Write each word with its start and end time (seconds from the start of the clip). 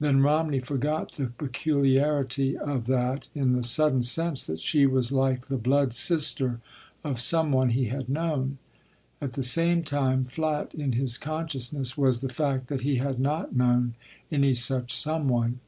Then 0.00 0.22
Romney 0.22 0.58
forgot 0.60 1.12
the 1.12 1.26
peculiarity 1.26 2.56
of 2.56 2.86
that, 2.86 3.28
in 3.34 3.52
the 3.52 3.62
sudden 3.62 4.02
sense 4.02 4.42
that 4.44 4.62
she 4.62 4.86
was 4.86 5.12
like 5.12 5.48
the 5.48 5.58
blood 5.58 5.92
sister 5.92 6.60
of 7.04 7.20
some 7.20 7.52
one 7.52 7.68
he 7.68 7.88
had 7.88 8.08
known. 8.08 8.56
At 9.20 9.34
the 9.34 9.42
same 9.42 9.82
time 9.84 10.24
flat 10.24 10.72
in 10.72 10.92
his 10.92 11.18
consciousness 11.18 11.94
was 11.94 12.22
the 12.22 12.30
fact 12.30 12.68
that 12.68 12.80
he 12.88 12.96
had 12.96 13.20
not 13.20 13.54
known 13.54 13.92
any 14.32 14.54
such 14.54 14.94
"some 14.94 15.28
one." 15.28 15.60